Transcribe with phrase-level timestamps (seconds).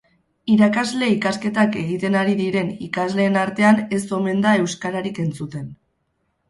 [0.53, 5.75] Irakasle ikasketak egiten ari diren ikasleen artean ez omen da euskararik entzuten.